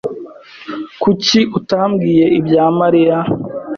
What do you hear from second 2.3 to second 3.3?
ibya Mariya?